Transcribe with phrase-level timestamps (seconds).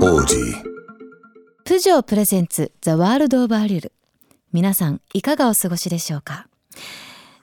[0.00, 0.54] Audi.
[1.64, 3.92] プジョープレゼンツザワールドオブアリュル。
[4.52, 6.46] 皆さんいかがお過ごしでしょうか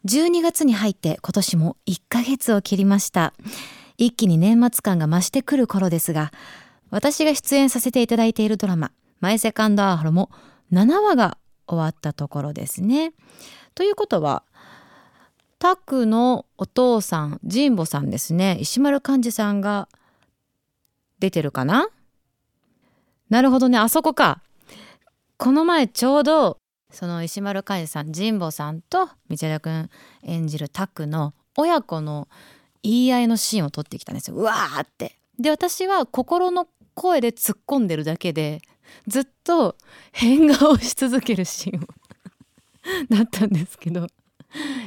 [0.06, 3.33] ？12月に入って今年も1ヶ月を切りました。
[3.98, 6.31] 一気に年末感が増してくる頃ですが
[6.89, 10.31] 私が出演させていただいているドラママイセカンドアーハロも
[10.72, 13.14] 7話が終わったところですね。
[13.73, 14.44] ということは
[15.59, 18.58] タクのお父さん神保さんですね。
[18.61, 19.89] 石丸幹二さんが
[21.20, 21.88] 出てるかな？
[23.30, 23.78] なるほどね。
[23.78, 24.42] あそこか。
[25.38, 26.58] この前ちょうど
[26.92, 29.90] その石丸幹二さん神保さんと道枝くん
[30.23, 32.30] 演じるタクの親子の
[32.84, 34.38] 言い合いのシーンを撮ってきたんですよ。
[34.38, 35.17] うわーって。
[35.40, 38.62] で私は心の声で突っ込んでるだけで
[39.08, 39.76] ずっと
[40.14, 41.88] 変顔し続けるシーン
[43.10, 44.08] だったんですけど。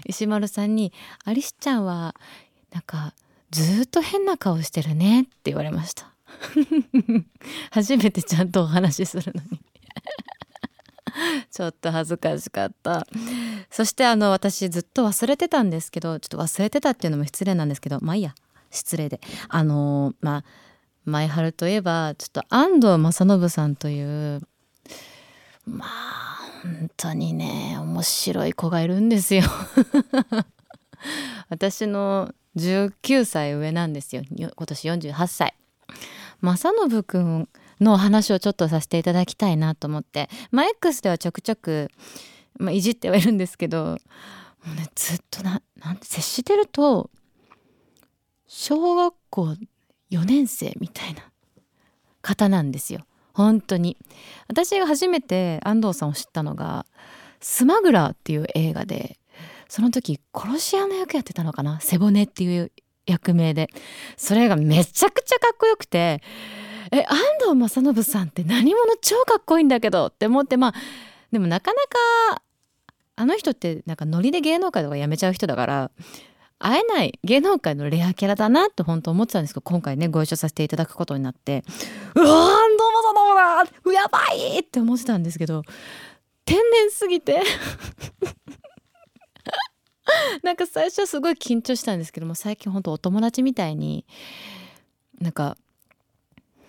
[0.07, 0.93] 石丸さんに
[1.25, 2.15] 「アリスちゃんは
[2.73, 3.15] なんか
[3.51, 6.15] ずっと変な顔してるね」って言われました。
[7.71, 9.61] 初めてちゃんとお話しするのに。
[11.51, 13.07] ちょっと恥ずかしかった。
[13.71, 18.35] そしてあの私ずっと忘れてたんですけどちょっと忘れてたっていうのも失礼なんですけどまあいいや。
[18.71, 19.21] 失礼で。
[19.49, 20.45] あのまあ
[21.05, 24.43] 前春といえばちょっと安藤正信さんという
[25.65, 29.43] まあ本当にね面白い子がいるんですよ。
[31.49, 34.23] 私の19歳上なんですよ。
[34.35, 35.55] よ今年48歳。
[36.41, 37.49] 正信くん
[37.81, 40.29] の話をちょっとさせていただきたいなと思って。
[40.51, 41.91] まあ X ではちょくちょく、
[42.59, 47.11] まあ、いじってはいるんですけどもうねずっとななんて接してると
[48.47, 49.55] 小学校
[50.11, 51.23] 4年生みたいな
[52.23, 53.01] 方なんですよ。
[53.35, 53.97] 本当に。
[54.49, 56.87] 私が初めて安藤さんを知ったのが
[57.41, 59.19] 「スマグラー」っていう映画で
[59.69, 61.79] その時殺し屋の役やってたのかな？
[61.81, 62.73] 背骨っていう
[63.11, 63.69] 役名で。
[64.17, 66.23] それがめちゃくちゃかっこよくて
[66.91, 70.75] え安藤正信さんって何者超かっこいいんだけどって思ってまあ
[71.33, 71.83] でもなかな
[72.37, 72.43] か
[73.17, 75.91] あの人ってなんかノリで芸能界とか辞めちゃう人だから
[76.59, 81.63] 会えない芸能界のレアキャラだなって本当思ってたんですけど今回ねご一緒させていただくことになって。
[82.15, 85.63] うわ安藤正信だやばいって思ってたんですけど
[86.45, 87.43] 天然すぎて。
[90.43, 94.05] なんか最初はすごい緊張したんですけども最近ほんとお友達みたいに
[95.21, 95.57] なんか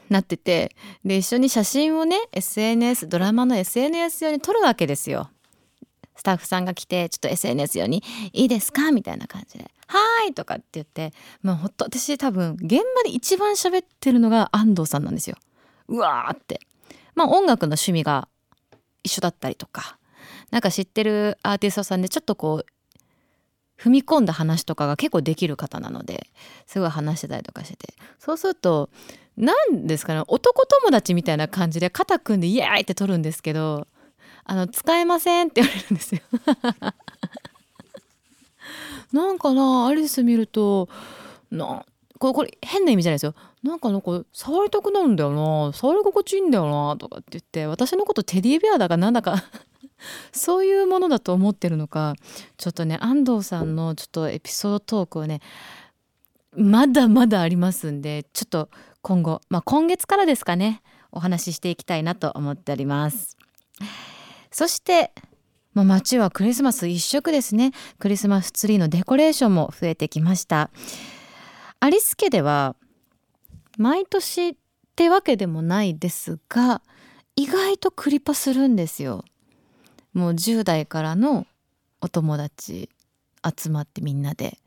[0.10, 5.30] なっててで一緒に写真をね SNS ドラマの SNS 用に撮るわけですよ。
[6.16, 11.14] スタッフさんが来てちょっと SNS 用に「いいですか?」みたいな感じで「はーい!」とかって言って
[11.44, 15.38] もうほんと私多分現場で一番喋ってるのが安藤さんなんですよ。
[15.88, 16.60] うわーって。
[17.16, 18.28] まあ音楽の趣味が
[19.04, 19.98] 一緒だったりとか
[20.52, 22.66] なんか知ってるアーティストさんでちょっとこう
[23.80, 26.28] 踏み込んだ話とかが結構できる方なので
[26.68, 28.90] すごい話してたりとかしててそうすると
[29.38, 33.88] 何ですかね男友達みたいな感じで肩組んでイエーイって取るんですけど
[34.44, 36.22] あの使えませんって言われるんですよ。
[39.14, 40.90] なんかなアリス見ると
[41.50, 41.86] な
[42.20, 43.34] これこれ変な意味じゃないですよ
[43.64, 49.44] なんかなんか触りたくなるんだよな触り心地いいんだよなとかって言って私のことテディベアだかなんだか
[50.32, 52.16] そういうものだと思ってるのか
[52.58, 55.42] ちょっとね安藤さんのちょっとエピソードトークをね
[56.56, 58.70] まだまだありますんでちょっと
[59.02, 60.82] 今後、まあ、今月からですかね
[61.12, 63.38] お話ししていきたいなと思っております。
[64.52, 65.12] そして
[65.74, 67.72] もう街はクリスマス一色ですね。
[68.00, 70.72] クリスマスツリーのデコレーションも増えてきました。
[71.80, 72.76] アリス家では
[73.78, 74.56] 毎年っ
[74.96, 76.82] てわけでもないですが
[77.36, 79.24] 意外とクリパするんですよ。
[80.14, 81.46] もう10代からの
[82.02, 82.90] お友達
[83.58, 84.58] 集まってみんなで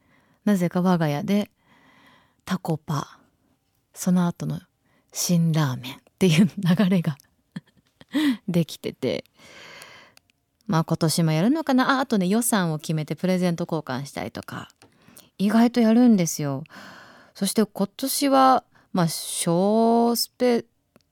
[0.45, 1.51] なぜか我が家で
[2.45, 3.19] タコパ
[3.95, 4.61] その後の
[5.13, 7.17] 辛ラーメンっていう流れが
[8.49, 9.25] できてて
[10.67, 11.99] まあ今年もやるのかな？
[11.99, 14.71] ああとね予算を決めてプレゼント交換したりとか
[15.39, 16.65] 意外とやるんですよ。
[17.35, 20.65] そして今年はまあ小スペ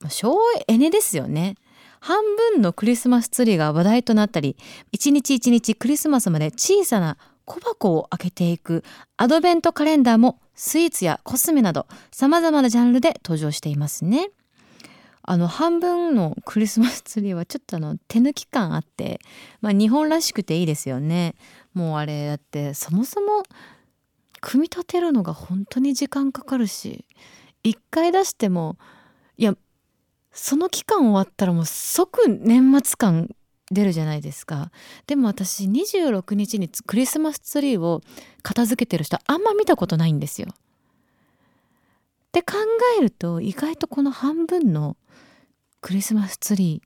[0.08, 0.36] 省
[0.66, 1.56] エネですよね。
[2.00, 4.56] 半分のクリスマスツリーが話題となったり
[4.90, 8.84] 一日一日クリスマスまで小さな小箱を開けていく
[9.16, 14.30] アドベントカレンダーもスイーツやコスメなど様々なジャンルで登場していますね。
[15.22, 19.20] あの半分のクリスマスツリーはちょっとあの手抜き感あって、
[19.60, 21.34] まあ、日本らしくていいですよね。
[21.74, 23.42] もうあれだってそもそも
[24.40, 27.04] 組み立てるのが本当に時間かかるし
[27.62, 28.76] 一回出しても
[29.36, 29.54] いや
[30.32, 33.28] その期間終わったらもう即年末感
[33.70, 34.70] 出るじゃないですか
[35.06, 38.00] でも私26日にクリスマスツリーを
[38.42, 40.48] 片付けてる人あんま見たことないんですよ。
[40.50, 42.54] って考
[42.98, 44.96] えると意外とこの半分の
[45.80, 46.82] クリスマスツリ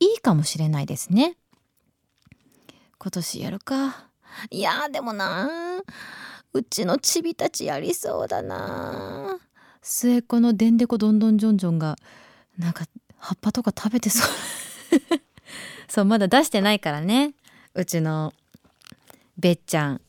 [0.00, 1.36] ーいいかもしれないですね。
[2.98, 4.08] 今年やるか。
[4.50, 5.82] いやでもな
[6.54, 9.38] うちのチビたちやりそうだな
[9.82, 11.96] 末っ子のでんでこどんどんじょんじょんが
[12.58, 12.84] なんか
[13.18, 14.30] 葉っぱとか食べてそう。
[15.88, 17.34] そうまだ出してないからね。
[17.74, 18.32] うちの
[19.38, 20.00] べっちゃん。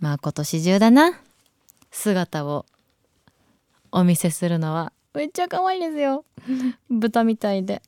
[0.00, 1.20] まあ今年中だな。
[1.90, 2.66] 姿を
[3.92, 6.24] お見せするのはめっちゃ可愛いですよ。
[6.90, 7.82] 豚みたいで。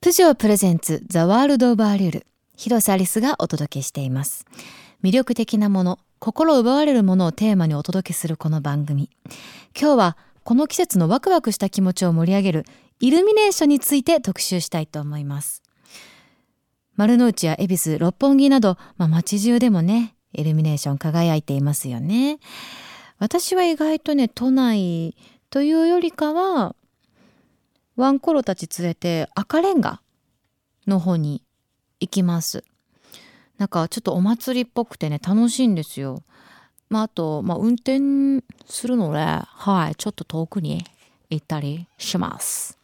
[0.00, 2.26] プジョープレゼンツザワールドオブアリュール。
[2.56, 4.44] 広瀬アリスがお届けしています。
[5.02, 9.10] 魅力的なもの心奪われるものをテーマにお届けするこの番組。
[9.78, 12.64] 今日はこの季節のワクワクした気持ちを盛り上げる
[13.00, 15.62] イルミネーションについて特集したいと思います。
[16.96, 22.38] 丸の内や恵比寿六本木など、まあ、街中でもねイルミネーション輝いていますよね。
[23.18, 25.14] 私は意外とね都内
[25.50, 26.74] というよりかは
[27.94, 30.00] ワンコロたち連れて赤レンガ
[30.86, 31.42] の方に
[32.00, 32.64] 行きます。
[33.58, 36.22] なんかちょっとお祭りっぽくてね楽しいんですよ。
[36.88, 40.84] まあ、あと、まあ、運転するので、はい、ちょっと遠くに
[41.30, 42.78] 行ったりします。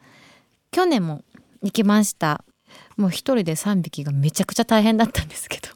[0.73, 1.23] 去年も
[1.63, 2.45] 行きました。
[2.97, 5.69] もう一人で3匹がめちゃくちゃ大変だったんですけど。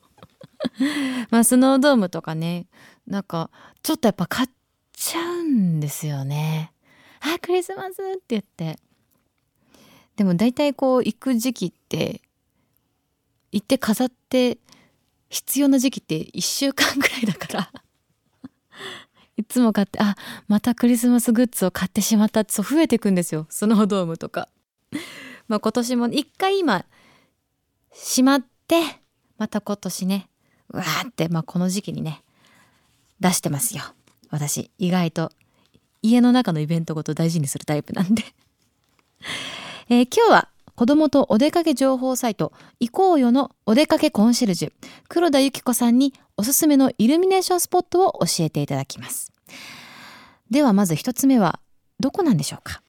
[1.30, 2.66] まあ、スノードームとかね、
[3.06, 3.50] なんか、
[3.82, 4.48] ちょっとやっぱ買っ
[4.92, 6.72] ちゃうんですよね。
[7.20, 8.78] あ、クリスマスって言って。
[10.16, 12.22] でも大体こう行く時期って、
[13.52, 14.58] 行って飾って
[15.28, 17.72] 必要な時期って1週間ぐらいだから。
[19.36, 20.16] いつも買ってあ
[20.48, 23.46] またクリスマスグッズを買ってしまったってそう増えていくんですよ。
[23.50, 24.48] スノードームとか。
[25.48, 26.84] まあ今年も一回今
[27.92, 29.00] しまって
[29.38, 30.28] また今年ね
[30.70, 32.22] うわーって、まあ、この時期にね
[33.20, 33.82] 出してますよ。
[34.30, 35.30] 私意外と
[36.02, 38.24] 家の中のイベントごと大事にするタイプなんで。
[39.88, 44.72] えー、今日は子供とお出かけ情報サイト、行こうよのお出かけコンシェルジュ、
[45.08, 49.32] 黒田由紀子さんにおすすめのイルミネーションスポットを教えていただきます。
[50.50, 51.60] ではまず一つ目は、
[51.98, 52.82] どこなんでしょうか？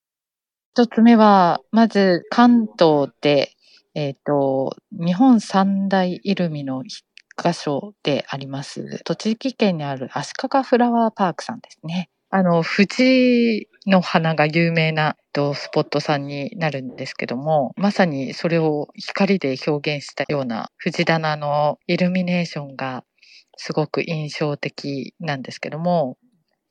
[0.73, 3.53] 一つ目は、まず関東で、
[3.95, 7.05] えっ、ー、と、日本三大イルミの一
[7.41, 12.09] 箇所であります、栃木県にある足利フラワーパークさんですね。
[12.29, 23.05] あの、藤の花が有名なスポットさんになるんですけども、まさにそれを光で表現したような藤棚のイルミネーションが
[23.55, 26.17] すごく印象的なんですけども、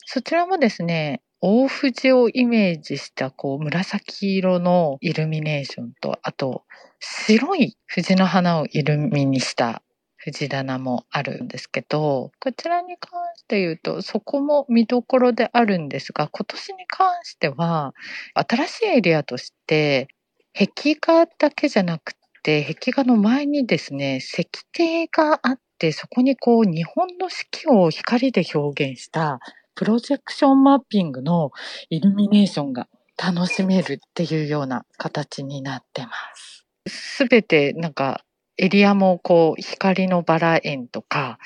[0.05, 6.65] そちらもですね、大藤をイメージしたこう紫色のイルミネーションと、あと
[7.01, 9.83] 白い藤の花をイルミにした
[10.27, 17.95] 藤棚もあるんですけど、こちらに関して言うと、そこも見どころであるんですが、今年に関しては、
[18.35, 20.09] 新しいエリアとして、
[20.55, 29.39] 壁画だけじゃなくて、壁画の前にですね、石庭があって、そこにこう、日本の四季を光で表現した、
[29.77, 31.53] プロジェクションマッピングの
[31.89, 36.67] イルミネーションが楽しめるっていうような形になってます。
[36.89, 38.26] すべてなんか
[38.59, 41.39] エリアもこう光のバラ園とか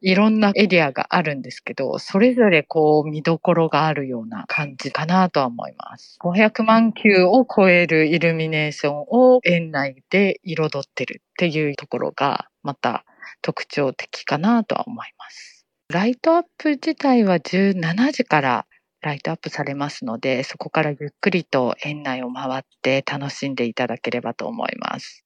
[0.00, 6.18] いろんなエリアがあるんですけど、それぞれこう見どころがあるような感じかなとは思います。
[6.20, 13.04] 500万球を超えるイルミネーションを園内で彩ってるっていうところがまた
[13.42, 15.66] 特徴的かなとは思います。
[15.92, 18.66] ライトアップ自体は17時から
[19.02, 25.25] ライトアップされますので、そこからゆっくりと園内を回って楽しんでいただければと思います。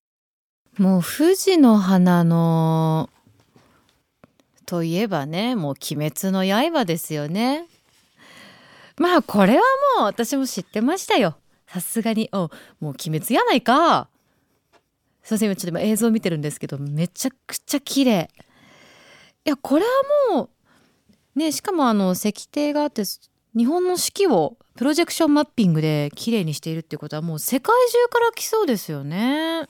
[0.79, 3.11] もう富士の花の
[4.67, 7.67] といえばねもう「鬼滅の刃」ですよね。
[8.97, 9.63] まあこれは
[9.99, 11.37] もう私も知ってましたよ。
[11.67, 12.51] さすがに「お
[12.81, 14.09] もう鬼滅やないか」
[15.23, 18.31] すいません今ちょっと今映像見てるんですけどめちゃくちゃ綺麗
[19.45, 19.91] いやこれは
[20.35, 20.51] も
[21.37, 23.03] うねしかもあの石庭があって
[23.57, 29.69] 日本の四季をプロジェクションマッピングで綺麗にしているっていうことはもう世界中から来そうですよね。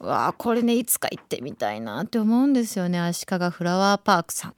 [0.00, 4.54] うわあこれねいつか行ってみたいなって思うんですよね足利フラワーパークさん。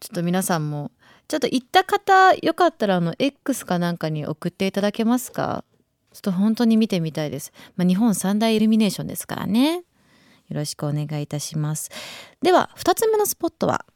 [0.00, 0.90] ちょっと皆さんも
[1.28, 5.64] ちょっと行った方よかったらあの X かなんかに送っていただけますか？
[6.12, 7.52] ちょっと本当に見てみたいです。
[7.76, 9.76] まあ、日本三大イルミネーションですからね。
[9.76, 9.82] よ
[10.50, 11.90] ろしくお願いいたします。
[12.42, 13.86] では2つ目のスポットは？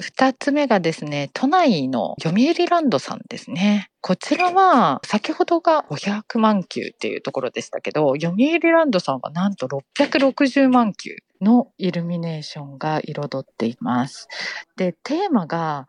[0.00, 3.90] 二つ目がですね、都内の読売ランドさんですね。
[4.00, 14.28] こちらは、先ほどが500万球っていうところでしたけど、読売ランドさんはなんと660万球のイルミネーションが彩っています。
[14.76, 15.86] で、テーマが、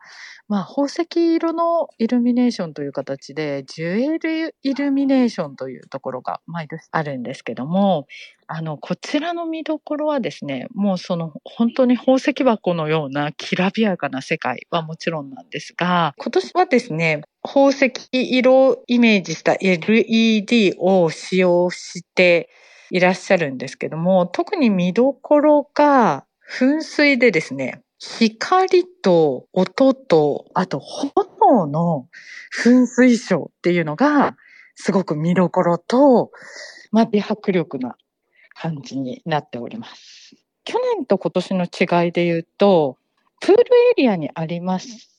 [0.48, 8.06] まあ、宝石色のイルミネーションという形で、ジュエルイルミネーションというところが毎年あるんですけども、
[8.48, 22.48] あの、こちらの見どころはですね、もうその本当に宝石箱のようなきらびやかな世界はもちろんなんですが、今年はですね、宝石色をイメージした LED を使用して
[22.90, 26.24] いらっしゃるんですけども、特に見どころが
[26.58, 32.08] 噴水でですね、光と音と、あと炎の
[32.64, 34.36] 噴水ショーっていうのが、
[34.74, 36.30] すごく見どころと、
[36.90, 37.96] まあ、美迫力な
[38.54, 40.34] 感じになっております。
[40.64, 42.96] 去年と今年の違いで言うと、
[43.40, 45.09] プールエリアにあります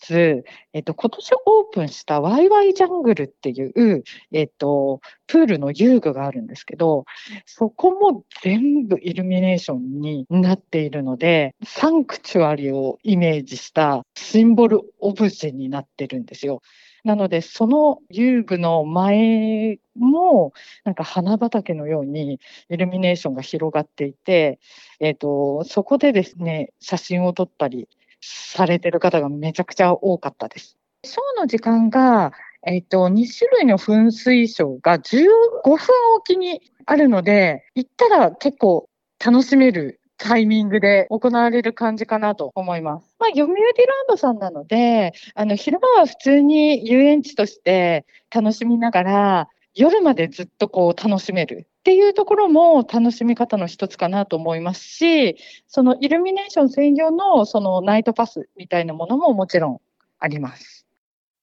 [0.00, 7.04] つ、えっと、今年オープンしたワイワイジャングルっていう、えっと、プールの遊具があるんですけど、
[7.46, 16.62] そこも全部イルミネーションになっているので、サンクチュアリをイメージしたシンボルオブジェになってるんですよ。
[17.04, 20.52] なので、その遊具の前も、
[20.84, 24.58] なんか花畑のようにイルミネーションが広がっていて、
[25.00, 27.88] えっ、と、そこでですね、写真を撮ったり、
[28.20, 30.76] されてる方がめちゃくちゃ多かったです。
[31.04, 32.32] ショーの時間が、
[32.66, 35.26] えっ、ー、と、2種類の噴水ショーが15
[35.62, 35.78] 分
[36.16, 38.88] おきにあるので、行ったら結構
[39.24, 43.16] 楽しめるタイミングで行われる感じかなと思います。
[43.18, 59.80] まあ、読売ランドさんなので、あの、昼間は普通に遊園地として楽しみながら、夜までずっとこう楽しめるっていうところも楽しみ方の一つかなと思いますし、そのイルミネーション専用のそのナイトパスみたいなものももちろん
[60.18, 60.86] あります。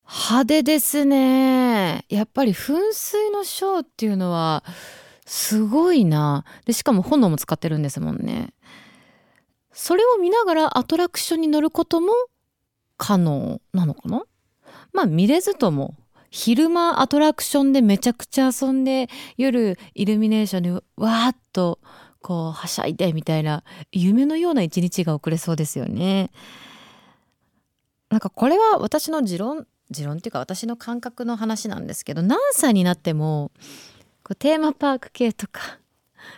[0.06, 2.06] 派手ですね。
[2.08, 4.64] やっぱり噴水のショーっていうのは
[5.26, 6.46] すごいな。
[6.66, 8.54] で、しかも炎も使ってるんですもんね。
[9.74, 12.14] それを見ながらアトラクションに乗ることも
[12.96, 14.24] 可能なのかな？
[14.94, 15.96] まあ見れずとも
[16.38, 21.80] 昼間アトラクションでめちゃくちゃ遊んで夜イルミネーションにわーっと
[22.22, 26.30] こうはしゃいでみたいな夢のような一日が遅れそうですよね。
[28.12, 33.50] なんかこれは私の持論持論っていうか私の感覚の話なんですけど何歳になっても
[34.24, 35.80] こうテーマパーク系とか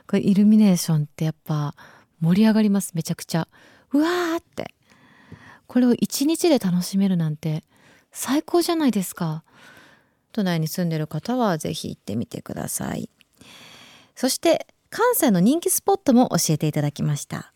[0.08, 1.76] これイルミネーションってやっぱ
[2.22, 2.94] 盛り上がります。
[2.96, 3.50] めちゃくちゃ。
[3.92, 4.74] うわーって。
[5.68, 7.66] これを一日で楽しめるなんて
[8.12, 9.44] 最高じゃないですか。
[10.40, 13.10] 都内に住んでる方はぜひ行ってみてください。
[14.16, 17.54] そして関西の人気スポットも教えていただきました。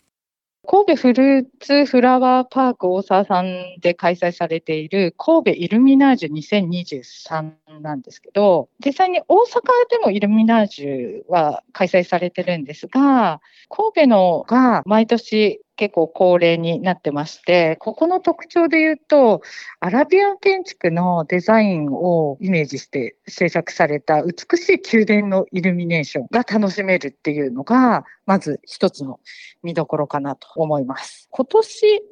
[0.65, 19.41] 神戸フルーツフラワーパーク大沢さんで開催されている神戸イルミナージュ2023なんですけど、実際に大阪でもイルミナージュは開催されてるんですが、神戸のが毎年結構恒例になってまして、ここの特徴で言うと、
[19.81, 29.19] アラビアン建築のデザインをイメージして制作された美しい宮殿のイルミネーションが楽しめるっていうのが、まず一つの
[29.61, 31.27] 見どころかなと思います。
[31.31, 32.03] 今年、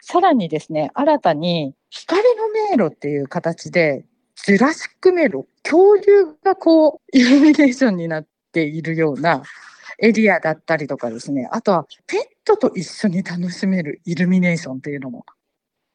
[0.00, 4.06] さらにですね、新たに光の迷路っていう形で、
[4.46, 9.42] ジュラシック迷路、恐竜がこう、イルミネーションになっているような
[9.98, 15.24] エリアだったりとかですね、あとはペットと一緒に楽しめるイルミネーションっていうのも。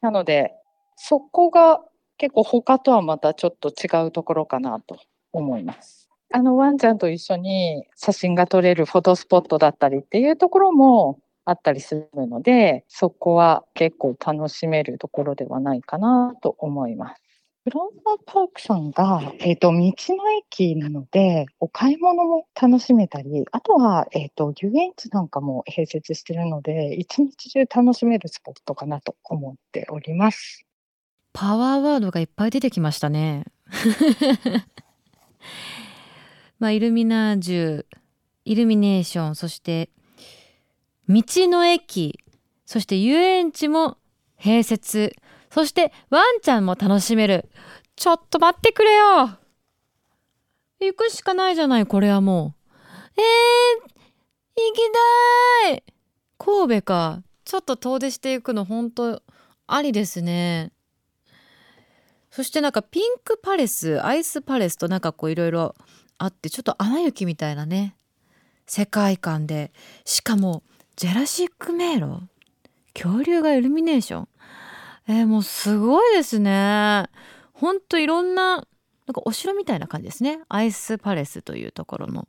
[0.00, 0.52] なので、
[0.96, 1.80] そこが
[2.16, 4.98] 結構他とはまたちょっと違うところかなと
[5.32, 6.08] 思います。
[6.30, 17.22] あのワンちゃんと一緒に写真が撮れるフォトスポットだったりっていうところもあったりするので、そこは結構楽しめるところではないかなと思います。
[17.68, 19.92] フロンターパークさんが、えっ、と、道の
[20.38, 30.64] 駅なので、お買い物も楽しめたり、あとは、えっ、と、遊園地なんかも併設してるので、一日中楽しめるスポットかなと思っております。
[31.34, 33.44] パワーワードがいっぱい出てきましたね。
[36.58, 37.84] まあ、イルミナージュ、
[38.46, 39.90] イルミネーション、そして、
[41.06, 42.18] 道の駅、
[42.64, 43.98] そして遊園地も
[44.40, 45.14] 併設、
[45.58, 47.50] そしてワンちゃんも楽しめる。
[47.96, 49.30] ちょっと待ってくれよ
[50.78, 52.54] 行くしかないじゃない、これはも
[53.16, 53.20] う。
[53.20, 53.80] えー、
[54.54, 54.80] 行き
[55.66, 55.82] たい
[56.38, 57.24] 神戸か。
[57.44, 59.20] ちょっと遠出していくの本当
[59.66, 60.70] ありですね。
[62.30, 65.74] そしてなんかピンクパレスアイスパレスとなんかこういろいろ
[66.18, 67.96] あってちょっと「アナ雪」みたいなね
[68.64, 69.72] 世界観で
[70.04, 70.62] しかも
[70.94, 72.28] ジェラシック迷路？
[72.94, 74.28] 恐竜がイルミネーション？
[75.08, 77.06] えー、もうすごいですね。
[77.54, 78.64] ほんといろんななん
[79.14, 80.40] かお城みたいな感じですね。
[80.50, 82.28] アイスパレスというところの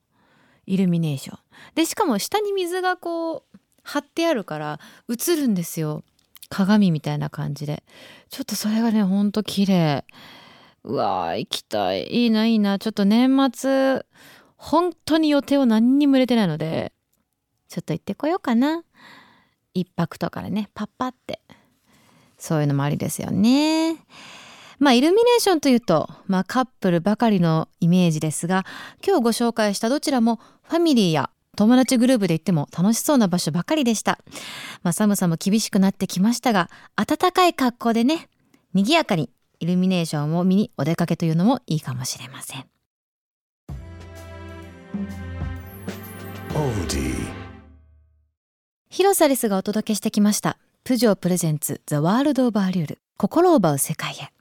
[0.66, 1.40] イルミネーション。
[1.76, 6.04] でしかも下に水がこう張ってあるから映るんですよ。
[6.48, 7.84] 鏡みたいな感じで。
[8.30, 10.06] ちょっとそれがねほんと綺麗。
[10.86, 12.08] うわー行きたい。
[12.08, 12.80] いいないいな。
[12.80, 14.06] ちょっと年末
[14.56, 16.94] 本当に予定を何にも入れてないので
[17.68, 18.86] ちょっと行ってこようかな。
[19.74, 21.42] 一泊とかでねパッパって。
[22.40, 23.98] そういうのもありですよね
[24.80, 28.66] まあイルミネーションというと、まあ、カップルばかりのイメージですが
[29.06, 31.30] 今日ご紹介したどちらもファミリーや
[31.60, 34.20] 友達グループで行っても楽しそうな場所ばかりでした。
[34.82, 38.30] まあ、寒さも厳しくなってきましたが、暖かい格好でね、
[38.74, 39.30] 賑やかに
[39.60, 42.66] イルミネーションを見にお出かけというのもいいかもしれません。
[48.90, 50.58] 広瀬アリスがお届けしてきました。
[50.84, 53.00] プジョープレゼンツザワールドオブアリュール。
[53.18, 54.32] 心を奪う世界へ。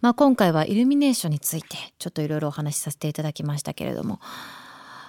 [0.00, 4.20] まあ、今回はイルミネーションについてちょっといろいろお話しさせていただきましたけれども。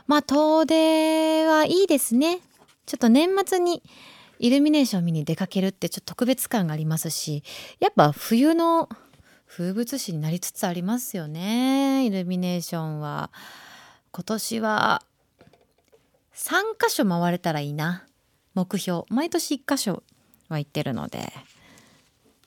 [0.07, 2.39] まあ遠出はいいですね。
[2.86, 3.84] ちょっと年末に
[4.39, 7.44] イルミネーション見に出かけるってちょっと特別感がありますし
[7.79, 8.87] やっぱ冬の
[9.46, 12.05] 風物詩になりつつありますよね。
[12.05, 13.31] イルミネーションは。
[14.11, 15.03] 今年は
[16.33, 18.05] 3箇所回れたらいいな。
[18.53, 19.03] 目標。
[19.09, 20.03] 毎年1箇所
[20.50, 21.31] は行ってるので、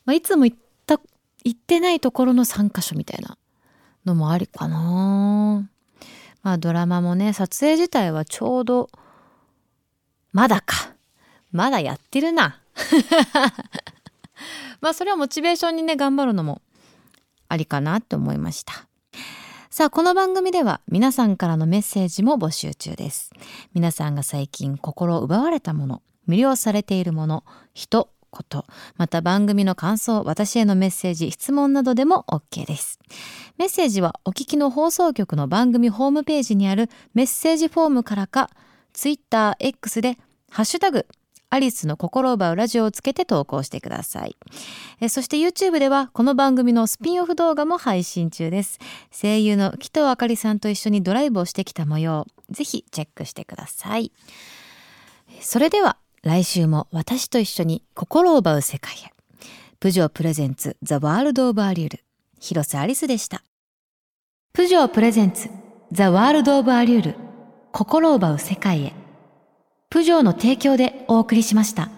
[0.05, 1.01] まあ、いつも行った
[1.45, 3.39] 行ってないところの3箇所みたいな
[4.05, 5.69] のもありかな。
[6.43, 8.91] まあドラマもね撮影自体はちょうど
[10.33, 10.95] まだか。
[11.53, 12.61] まだやってるな。
[14.81, 16.63] まあそれはモチベーションにね頑張るのも
[17.49, 18.87] ありかなって思いました。
[19.69, 23.31] さあこの番組では皆さんからのメッセージも募集中です。
[23.75, 28.65] 皆さんが最近心奪われたもの魅了されているもの人こと。
[28.97, 32.99] また番組の感想私へのメッセージ質問などでも OK です。
[33.59, 38.49] メッセージはお聞きの放送局の番組ホームページにあるメッセージフォームからか
[38.95, 40.19] TwitterX で
[40.51, 41.07] 「ハッシュタグ
[41.53, 44.37] アリスの心を奪うラジオ」をつけて投稿してください。
[45.01, 48.79] えそして YouTube ではこの番組のスピンオフ動画も配信中です。
[49.11, 54.13] 声優の紀藤あかりさんと一緒にドライブをしてきた模様ぜひチェックしてください。
[55.41, 59.13] それでは来週も私と一緒に心を奪う世界へ。
[59.79, 62.05] プジョープレゼンツザワールドオブアリュール。
[62.39, 63.43] 広瀬アリスでした。
[64.53, 65.49] プジョープレゼンツ
[65.93, 67.17] ザワールドオブアリュール。
[67.73, 68.93] 心を奪う世界へ。
[69.89, 71.89] プジョーの提供でお送りしました。